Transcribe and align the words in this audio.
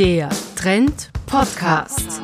Der 0.00 0.30
Trend 0.56 1.10
Podcast. 1.26 2.22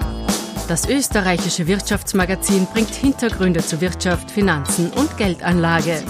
Das 0.67 0.89
österreichische 0.89 1.67
Wirtschaftsmagazin 1.67 2.67
bringt 2.73 2.95
Hintergründe 2.95 3.61
zu 3.61 3.83
Wirtschaft, 3.83 4.31
Finanzen 4.31 4.91
und 4.93 5.15
Geldanlage. 5.19 6.03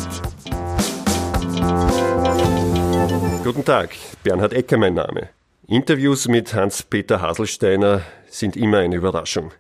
Guten 3.43 3.65
Tag, 3.65 3.97
Bernhard 4.23 4.53
Ecker 4.53 4.79
mein 4.79 4.95
Name. 4.95 5.31
Interviews 5.67 6.29
mit 6.29 6.55
Hans-Peter 6.55 7.21
Haselsteiner 7.21 8.03
sind 8.29 8.57
immer 8.57 8.79
eine 8.79 8.95
Überraschung. 8.95 9.51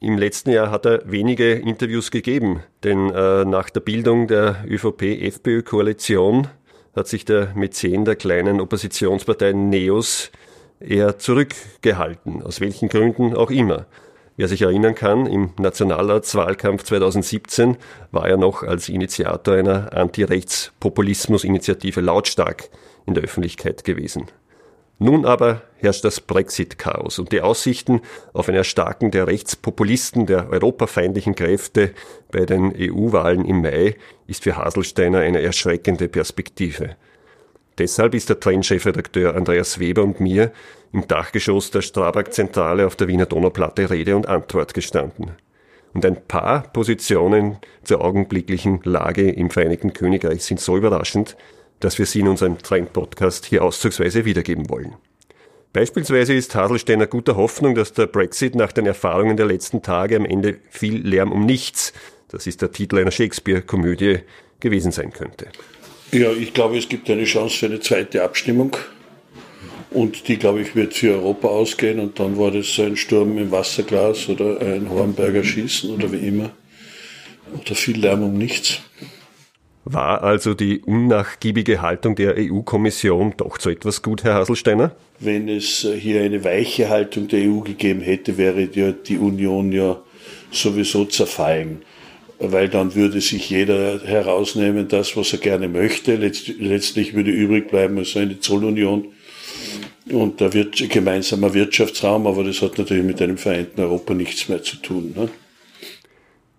Im 0.00 0.16
letzten 0.16 0.48
Jahr 0.48 0.70
hat 0.70 0.86
er 0.86 1.02
wenige 1.04 1.52
Interviews 1.52 2.10
gegeben, 2.10 2.62
denn 2.84 3.10
äh, 3.10 3.44
nach 3.44 3.68
der 3.68 3.80
Bildung 3.80 4.28
der 4.28 4.64
ÖVP-FPÖ-Koalition 4.66 6.48
hat 6.96 7.06
sich 7.06 7.26
der 7.26 7.52
Mäzen 7.54 8.06
der 8.06 8.16
kleinen 8.16 8.62
Oppositionspartei 8.62 9.52
NEOS 9.52 10.30
eher 10.88 11.18
zurückgehalten, 11.18 12.42
aus 12.42 12.60
welchen 12.60 12.88
Gründen 12.88 13.34
auch 13.34 13.50
immer. 13.50 13.86
Wer 14.36 14.48
sich 14.48 14.62
erinnern 14.62 14.96
kann, 14.96 15.26
im 15.26 15.50
Nationalratswahlkampf 15.58 16.82
2017 16.82 17.76
war 18.10 18.28
er 18.28 18.36
noch 18.36 18.64
als 18.64 18.88
Initiator 18.88 19.54
einer 19.54 19.92
Anti-Rechts-Populismus-Initiative 19.92 22.00
lautstark 22.00 22.68
in 23.06 23.14
der 23.14 23.22
Öffentlichkeit 23.22 23.84
gewesen. 23.84 24.26
Nun 24.98 25.24
aber 25.24 25.62
herrscht 25.76 26.04
das 26.04 26.20
Brexit-Chaos 26.20 27.18
und 27.18 27.30
die 27.30 27.42
Aussichten 27.42 28.00
auf 28.32 28.48
ein 28.48 28.54
Erstarken 28.54 29.10
der 29.10 29.26
Rechtspopulisten, 29.26 30.26
der 30.26 30.48
europafeindlichen 30.50 31.34
Kräfte 31.34 31.92
bei 32.30 32.46
den 32.46 32.72
EU-Wahlen 32.76 33.44
im 33.44 33.60
Mai 33.60 33.96
ist 34.26 34.44
für 34.44 34.56
Haselsteiner 34.56 35.18
eine 35.18 35.42
erschreckende 35.42 36.08
Perspektive. 36.08 36.96
Deshalb 37.78 38.14
ist 38.14 38.28
der 38.28 38.38
Trendchefredakteur 38.38 39.34
Andreas 39.34 39.80
Weber 39.80 40.04
und 40.04 40.20
mir 40.20 40.52
im 40.92 41.08
Dachgeschoss 41.08 41.72
der 41.72 41.82
Strabag-Zentrale 41.82 42.86
auf 42.86 42.94
der 42.94 43.08
Wiener 43.08 43.26
Donauplatte 43.26 43.90
Rede 43.90 44.14
und 44.14 44.28
Antwort 44.28 44.74
gestanden. 44.74 45.32
Und 45.92 46.06
ein 46.06 46.24
paar 46.26 46.62
Positionen 46.72 47.58
zur 47.82 48.04
augenblicklichen 48.04 48.80
Lage 48.84 49.30
im 49.30 49.50
Vereinigten 49.50 49.92
Königreich 49.92 50.44
sind 50.44 50.60
so 50.60 50.76
überraschend, 50.76 51.36
dass 51.80 51.98
wir 51.98 52.06
sie 52.06 52.20
in 52.20 52.28
unserem 52.28 52.58
Trend-Podcast 52.58 53.46
hier 53.46 53.64
auszugsweise 53.64 54.24
wiedergeben 54.24 54.70
wollen. 54.70 54.94
Beispielsweise 55.72 56.34
ist 56.34 56.54
Haselsteiner 56.54 57.08
guter 57.08 57.36
Hoffnung, 57.36 57.74
dass 57.74 57.92
der 57.92 58.06
Brexit 58.06 58.54
nach 58.54 58.70
den 58.70 58.86
Erfahrungen 58.86 59.36
der 59.36 59.46
letzten 59.46 59.82
Tage 59.82 60.16
am 60.16 60.24
Ende 60.24 60.58
viel 60.70 61.04
Lärm 61.04 61.32
um 61.32 61.44
nichts, 61.44 61.92
das 62.28 62.46
ist 62.46 62.62
der 62.62 62.70
Titel 62.70 62.98
einer 62.98 63.10
Shakespeare-Komödie, 63.10 64.20
gewesen 64.60 64.92
sein 64.92 65.12
könnte. 65.12 65.48
Ja, 66.14 66.30
ich 66.30 66.54
glaube, 66.54 66.78
es 66.78 66.88
gibt 66.88 67.10
eine 67.10 67.24
Chance 67.24 67.58
für 67.58 67.66
eine 67.66 67.80
zweite 67.80 68.22
Abstimmung. 68.22 68.76
Und 69.90 70.28
die, 70.28 70.36
glaube 70.36 70.60
ich, 70.60 70.76
wird 70.76 70.94
für 70.94 71.14
Europa 71.14 71.48
ausgehen. 71.48 71.98
Und 71.98 72.20
dann 72.20 72.38
war 72.38 72.52
das 72.52 72.78
ein 72.78 72.96
Sturm 72.96 73.36
im 73.36 73.50
Wasserglas 73.50 74.28
oder 74.28 74.60
ein 74.60 74.88
Hornberger 74.88 75.42
Schießen 75.42 75.90
oder 75.90 76.12
wie 76.12 76.28
immer. 76.28 76.50
Oder 77.60 77.74
viel 77.74 77.98
Lärm 77.98 78.22
um 78.22 78.38
nichts. 78.38 78.80
War 79.84 80.22
also 80.22 80.54
die 80.54 80.82
unnachgiebige 80.82 81.82
Haltung 81.82 82.14
der 82.14 82.36
EU-Kommission 82.38 83.34
doch 83.36 83.58
zu 83.58 83.70
etwas 83.70 84.00
gut, 84.00 84.22
Herr 84.22 84.34
Haselsteiner? 84.34 84.94
Wenn 85.18 85.48
es 85.48 85.84
hier 85.98 86.22
eine 86.22 86.44
weiche 86.44 86.90
Haltung 86.90 87.26
der 87.26 87.40
EU 87.50 87.58
gegeben 87.58 88.02
hätte, 88.02 88.38
wäre 88.38 88.68
die 88.68 89.18
Union 89.18 89.72
ja 89.72 90.00
sowieso 90.52 91.06
zerfallen 91.06 91.82
weil 92.38 92.68
dann 92.68 92.94
würde 92.94 93.20
sich 93.20 93.50
jeder 93.50 94.00
herausnehmen, 94.00 94.88
das, 94.88 95.16
was 95.16 95.32
er 95.32 95.38
gerne 95.38 95.68
möchte. 95.68 96.16
letztlich 96.16 97.14
würde 97.14 97.30
übrig 97.30 97.68
bleiben 97.68 97.98
also 97.98 98.18
eine 98.18 98.40
Zollunion 98.40 99.06
und 100.10 100.40
der 100.40 100.52
wird 100.52 100.88
gemeinsamer 100.90 101.54
Wirtschaftsraum, 101.54 102.26
aber 102.26 102.44
das 102.44 102.60
hat 102.60 102.76
natürlich 102.76 103.04
mit 103.04 103.22
einem 103.22 103.38
vereinten 103.38 103.80
Europa 103.80 104.14
nichts 104.14 104.48
mehr 104.48 104.62
zu 104.62 104.76
tun. 104.76 105.14
Ne? 105.16 105.28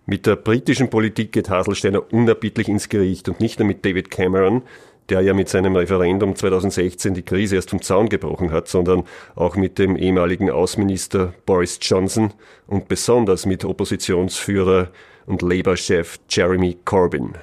Mit 0.06 0.26
der 0.26 0.36
britischen 0.36 0.90
Politik 0.90 1.32
geht 1.32 1.50
Haselsteiner 1.50 2.12
unerbittlich 2.12 2.68
ins 2.68 2.88
Gericht 2.88 3.28
und 3.28 3.40
nicht 3.40 3.58
nur 3.58 3.66
mit 3.66 3.84
David 3.84 4.10
Cameron, 4.10 4.62
der 5.08 5.20
ja 5.20 5.34
mit 5.34 5.48
seinem 5.48 5.76
Referendum 5.76 6.34
2016 6.34 7.14
die 7.14 7.22
Krise 7.22 7.56
erst 7.56 7.70
vom 7.70 7.82
Zaun 7.82 8.08
gebrochen 8.08 8.50
hat, 8.50 8.68
sondern 8.68 9.04
auch 9.36 9.56
mit 9.56 9.78
dem 9.78 9.96
ehemaligen 9.96 10.50
Außenminister 10.50 11.34
Boris 11.44 11.78
Johnson 11.80 12.32
und 12.66 12.88
besonders 12.88 13.46
mit 13.46 13.64
Oppositionsführer 13.64 14.90
und 15.26 15.42
Labour-Chef 15.42 16.18
Jeremy 16.28 16.76
Corbyn. 16.84 17.34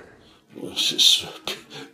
Es 0.75 0.91
ist 0.91 1.27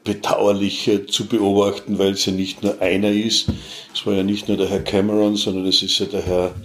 bedauerlich 0.03 0.87
äh, 0.87 1.05
zu 1.05 1.27
beobachten, 1.27 1.99
weil 1.99 2.13
es 2.13 2.25
ja 2.25 2.31
nicht 2.31 2.63
nur 2.63 2.81
einer 2.81 3.11
ist. 3.11 3.47
Es 3.93 4.05
war 4.05 4.13
ja 4.13 4.23
nicht 4.23 4.47
nur 4.47 4.57
der 4.57 4.69
Herr 4.69 4.81
Cameron, 4.83 5.35
sondern 5.35 5.65
es 5.65 5.83
ist 5.83 5.99
ja 5.99 6.05
der 6.05 6.25
Herr 6.25 6.55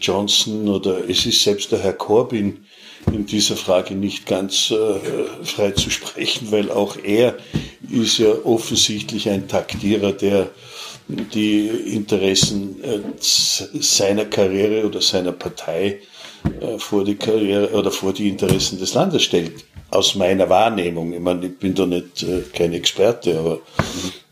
Johnson 0.00 0.68
oder 0.68 1.08
es 1.08 1.26
ist 1.26 1.42
selbst 1.42 1.72
der 1.72 1.80
Herr 1.80 1.92
Corbyn 1.92 2.64
in 3.12 3.26
dieser 3.26 3.56
Frage 3.56 3.94
nicht 3.94 4.26
ganz 4.26 4.70
äh, 4.70 5.44
frei 5.44 5.72
zu 5.72 5.90
sprechen, 5.90 6.50
weil 6.50 6.70
auch 6.70 6.96
er 6.96 7.36
ist 7.90 8.18
ja 8.18 8.32
offensichtlich 8.44 9.28
ein 9.28 9.48
Taktierer, 9.48 10.12
der 10.12 10.50
die 11.08 11.68
Interessen 11.68 12.82
äh, 12.82 13.00
seiner 13.20 14.24
Karriere 14.24 14.86
oder 14.86 15.00
seiner 15.00 15.32
Partei 15.32 16.00
vor 16.78 17.04
die 17.04 17.16
Karriere 17.16 17.70
oder 17.72 17.90
vor 17.90 18.12
die 18.12 18.28
Interessen 18.28 18.78
des 18.78 18.94
Landes 18.94 19.22
stellt. 19.22 19.64
Aus 19.90 20.14
meiner 20.14 20.48
Wahrnehmung. 20.48 21.12
Ich 21.12 21.20
meine, 21.20 21.46
ich 21.46 21.58
bin 21.58 21.74
da 21.74 21.86
nicht 21.86 22.22
äh, 22.22 22.42
kein 22.52 22.72
Experte, 22.72 23.38
aber 23.38 23.60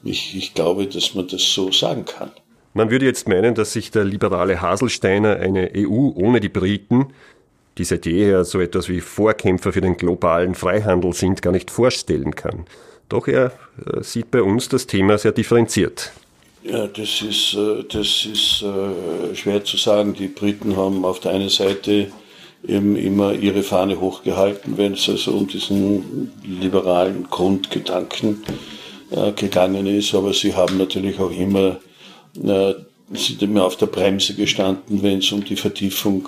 ich, 0.03 0.37
ich 0.37 0.53
glaube, 0.55 0.87
dass 0.87 1.15
man 1.15 1.29
das 1.29 1.43
so 1.43 1.71
sagen 1.71 2.05
kann. 2.05 2.31
Man 2.73 2.91
würde 2.91 3.07
jetzt 3.07 3.29
meinen, 3.29 3.55
dass 3.55 3.73
sich 3.73 3.93
der 3.93 4.05
liberale 4.05 4.61
Haselsteiner 4.61 5.37
eine 5.37 5.71
EU 5.77 6.11
ohne 6.17 6.41
die 6.41 6.49
Briten, 6.49 7.07
die 7.79 7.85
seit 7.85 8.05
jeher 8.05 8.45
so 8.45 8.61
etwas 8.61 8.89
wie 8.89 9.01
Vorkämpfer 9.01 9.73
für 9.73 9.81
den 9.81 9.97
globalen 9.97 10.55
Freihandel 10.55 11.13
sind, 11.13 11.41
gar 11.41 11.53
nicht 11.53 11.71
vorstellen 11.71 12.35
kann. 12.35 12.67
Doch 13.09 13.29
er 13.29 13.53
äh, 13.87 14.03
sieht 14.03 14.31
bei 14.31 14.43
uns 14.43 14.69
das 14.69 14.87
Thema 14.87 15.19
sehr 15.19 15.33
differenziert. 15.33 16.13
Ja, 16.65 16.87
das 16.87 17.21
ist, 17.21 17.53
äh, 17.55 17.85
das 17.87 18.25
ist 18.25 18.63
äh, 18.63 19.35
schwer 19.37 19.63
zu 19.65 19.77
sagen. 19.77 20.15
Die 20.15 20.29
Briten 20.29 20.77
haben 20.77 21.05
auf 21.05 21.21
der 21.21 21.33
einen 21.33 21.51
Seite 21.51 22.11
eben 22.67 22.97
immer 22.97 23.35
ihre 23.35 23.63
Fahne 23.63 24.01
hochgehalten, 24.01 24.79
wenn 24.79 24.95
es 24.95 25.07
also 25.11 25.33
um 25.33 25.47
diesen 25.47 26.33
liberalen 26.43 27.25
Grundgedanken 27.29 28.43
äh, 29.11 29.33
gegangen 29.33 29.87
ist. 29.87 30.15
Aber 30.15 30.33
sie 30.33 30.55
haben 30.55 30.79
natürlich 30.79 31.19
auch 31.21 31.31
immer, 31.31 31.81
sind 33.13 33.43
immer 33.43 33.65
auf 33.65 33.77
der 33.77 33.87
Bremse 33.87 34.35
gestanden, 34.35 35.03
wenn 35.03 35.19
es 35.19 35.31
um 35.31 35.45
die 35.45 35.57
Vertiefung 35.57 36.27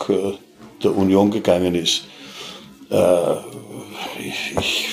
der 0.85 0.95
Union 0.95 1.33
gegangen 1.33 1.75
ist. 1.75 2.05
Ich, 4.21 4.57
ich, 4.57 4.89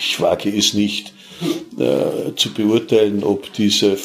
ich 0.00 0.20
wage 0.20 0.50
es 0.50 0.74
nicht, 0.74 1.12
äh, 1.78 2.34
zu 2.36 2.52
beurteilen, 2.52 3.22
ob 3.24 3.52
diese, 3.52 3.96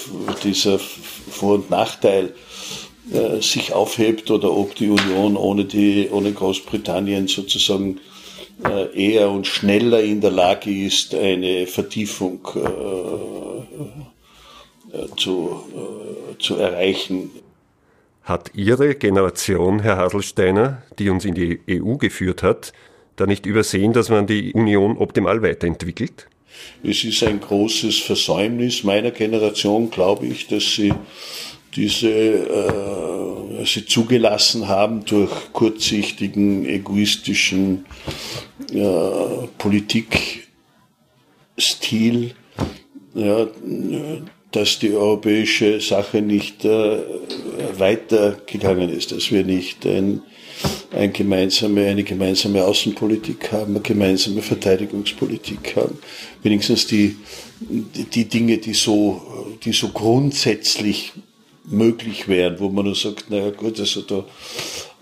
dieser 0.43 0.79
Vor- 0.79 1.55
und 1.55 1.69
Nachteil 1.69 2.33
äh, 3.11 3.41
sich 3.41 3.73
aufhebt 3.73 4.31
oder 4.31 4.51
ob 4.51 4.75
die 4.75 4.89
Union 4.89 5.35
ohne, 5.35 5.65
die, 5.65 6.09
ohne 6.11 6.31
Großbritannien 6.31 7.27
sozusagen 7.27 7.99
äh, 8.63 9.13
eher 9.13 9.29
und 9.29 9.47
schneller 9.47 10.01
in 10.01 10.21
der 10.21 10.31
Lage 10.31 10.71
ist, 10.71 11.13
eine 11.15 11.67
Vertiefung 11.67 12.47
äh, 12.55 12.59
äh, 14.93 15.07
zu, 15.17 15.63
äh, 15.75 16.37
zu 16.37 16.55
erreichen. 16.55 17.31
Hat 18.21 18.51
Ihre 18.53 18.95
Generation, 18.95 19.79
Herr 19.81 19.97
Haselsteiner, 19.97 20.83
die 20.99 21.09
uns 21.09 21.25
in 21.25 21.33
die 21.33 21.59
EU 21.69 21.95
geführt 21.97 22.43
hat, 22.43 22.71
da 23.15 23.25
nicht 23.25 23.45
übersehen, 23.45 23.91
dass 23.91 24.09
man 24.09 24.27
die 24.27 24.53
Union 24.53 24.97
optimal 24.97 25.41
weiterentwickelt? 25.41 26.27
Es 26.83 27.03
ist 27.03 27.23
ein 27.23 27.39
großes 27.39 27.99
Versäumnis 27.99 28.83
meiner 28.83 29.11
Generation, 29.11 29.89
glaube 29.89 30.27
ich, 30.27 30.47
dass 30.47 30.75
sie 30.75 30.93
diese 31.75 32.09
äh, 32.09 33.65
sie 33.65 33.85
zugelassen 33.85 34.67
haben 34.67 35.05
durch 35.05 35.31
kurzsichtigen, 35.53 36.65
egoistischen 36.65 37.85
äh, 38.71 39.47
Politikstil, 39.57 40.45
ja, 43.15 43.47
dass 44.51 44.79
die 44.79 44.91
europäische 44.93 45.79
Sache 45.81 46.21
nicht 46.21 46.65
äh, 46.65 46.99
weitergegangen 47.77 48.89
ist, 48.89 49.11
dass 49.11 49.31
wir 49.31 49.43
nicht 49.43 49.85
ein 49.85 50.21
ein 50.93 51.11
gemeinsame, 51.11 51.87
eine 51.87 52.03
gemeinsame 52.03 52.63
Außenpolitik 52.63 53.51
haben, 53.51 53.71
eine 53.71 53.81
gemeinsame 53.81 54.41
Verteidigungspolitik 54.41 55.75
haben. 55.75 55.97
Wenigstens 56.41 56.87
die, 56.87 57.17
die 57.59 58.25
Dinge, 58.25 58.57
die 58.57 58.73
so, 58.73 59.21
die 59.63 59.73
so 59.73 59.89
grundsätzlich 59.89 61.13
möglich 61.65 62.27
wären, 62.27 62.59
wo 62.59 62.69
man 62.69 62.85
nur 62.85 62.95
sagt, 62.95 63.29
naja 63.29 63.49
gut, 63.51 63.79
also 63.79 64.01
da 64.01 64.25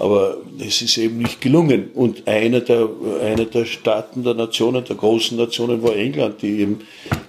Aber 0.02 0.38
es 0.58 0.82
ist 0.82 0.98
eben 0.98 1.20
nicht 1.20 1.42
gelungen. 1.42 1.92
Und 1.94 2.28
einer 2.28 2.62
der, 2.62 2.90
einer 3.24 3.46
der 3.46 3.66
Staaten, 3.66 4.24
der 4.24 4.34
Nationen, 4.34 4.84
der 4.84 4.96
großen 4.96 5.38
Nationen 5.38 5.84
war 5.84 5.96
England, 5.96 6.42
die 6.42 6.62
eben 6.62 6.80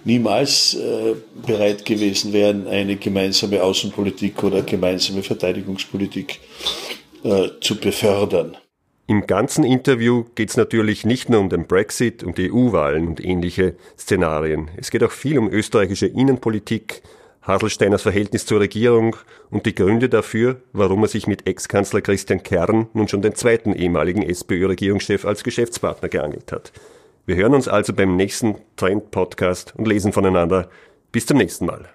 niemals 0.04 0.72
äh, 0.74 1.14
bereit 1.46 1.84
gewesen 1.84 2.32
wären, 2.32 2.66
eine 2.66 2.96
gemeinsame 2.96 3.62
Außenpolitik 3.62 4.42
oder 4.42 4.62
gemeinsame 4.62 5.22
Verteidigungspolitik 5.22 6.40
äh, 7.24 7.48
zu 7.60 7.78
befördern. 7.78 8.56
Im 9.06 9.26
ganzen 9.26 9.64
Interview 9.64 10.24
geht 10.36 10.50
es 10.50 10.56
natürlich 10.56 11.04
nicht 11.04 11.28
nur 11.28 11.40
um 11.40 11.48
den 11.48 11.66
Brexit, 11.66 12.22
um 12.22 12.34
die 12.34 12.52
EU-Wahlen 12.52 13.08
und 13.08 13.22
ähnliche 13.22 13.74
Szenarien. 13.98 14.70
Es 14.76 14.90
geht 14.90 15.02
auch 15.02 15.10
viel 15.10 15.38
um 15.38 15.50
österreichische 15.50 16.06
Innenpolitik, 16.06 17.02
Haselsteiners 17.42 18.02
Verhältnis 18.02 18.46
zur 18.46 18.60
Regierung 18.60 19.16
und 19.50 19.66
die 19.66 19.74
Gründe 19.74 20.08
dafür, 20.08 20.62
warum 20.72 21.02
er 21.02 21.08
sich 21.08 21.26
mit 21.26 21.46
Ex-Kanzler 21.46 22.00
Christian 22.00 22.42
Kern 22.42 22.86
nun 22.94 23.08
schon 23.08 23.22
den 23.22 23.34
zweiten 23.34 23.72
ehemaligen 23.74 24.22
SPÖ-Regierungschef 24.22 25.24
als 25.24 25.42
Geschäftspartner 25.42 26.08
geangelt 26.08 26.52
hat. 26.52 26.72
Wir 27.26 27.36
hören 27.36 27.54
uns 27.54 27.68
also 27.68 27.92
beim 27.92 28.16
nächsten 28.16 28.56
Trend-Podcast 28.76 29.74
und 29.76 29.88
lesen 29.88 30.12
voneinander. 30.12 30.68
Bis 31.10 31.26
zum 31.26 31.38
nächsten 31.38 31.66
Mal. 31.66 31.88